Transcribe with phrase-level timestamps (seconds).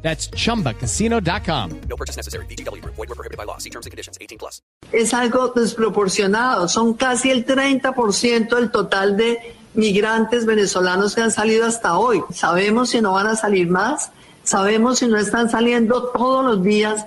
[0.00, 1.80] That's chumbacasino.com.
[1.88, 2.46] No purchase necessary.
[2.46, 2.82] BGW.
[2.84, 3.58] Void were prohibited by law.
[3.58, 4.16] See terms and conditions.
[4.20, 4.62] 18 plus.
[4.92, 6.68] es algo desproporcionado.
[6.68, 12.22] Son casi el 30% del total de migrantes venezolanos que han salido hasta hoy.
[12.32, 14.12] Sabemos si no van a salir más,
[14.44, 17.06] sabemos si no están saliendo todos los días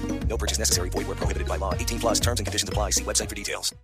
[0.31, 0.89] No purchase necessary.
[0.89, 1.73] Void were prohibited by law.
[1.73, 2.91] 18 plus terms and conditions apply.
[2.91, 3.75] See website for details.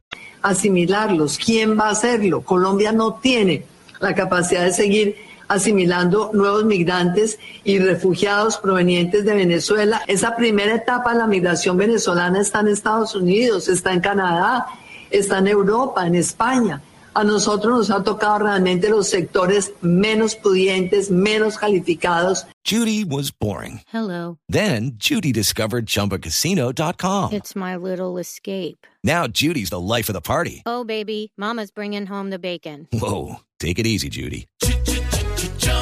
[0.41, 1.37] asimilarlos?
[1.37, 2.41] ¿Quién va a hacerlo?
[2.41, 3.65] Colombia no tiene
[3.99, 5.15] la capacidad de seguir
[5.47, 10.01] asimilando nuevos migrantes y refugiados provenientes de Venezuela.
[10.07, 14.67] Esa primera etapa de la migración venezolana está en Estados Unidos, está en Canadá,
[15.09, 16.81] está en Europa, en España.
[17.17, 22.45] A nosotros nos ha tocado realmente los sectores menos pudientes, menos calificados.
[22.63, 23.81] Judy was boring.
[23.91, 24.37] Hello.
[24.47, 27.33] Then Judy discovered ChumbaCasino.com.
[27.33, 28.85] It's my little escape.
[29.03, 30.61] Now Judy's the life of the party.
[30.67, 32.87] Oh, baby, Mama's bringing home the bacon.
[32.93, 34.47] Whoa, take it easy, Judy.